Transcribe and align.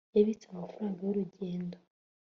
yabitse 0.15 0.45
amafaranga 0.49 0.99
y'urugendo 1.03 1.77